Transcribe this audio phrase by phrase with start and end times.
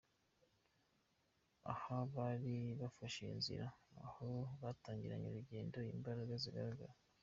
[1.71, 3.67] Aha bari bafashe inzira,
[4.05, 4.29] aho
[4.61, 6.93] batangiranye urugendo imbaraga zigaragara.